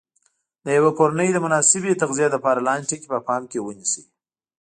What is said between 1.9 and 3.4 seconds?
تغذیې لپاره لاندې ټکي په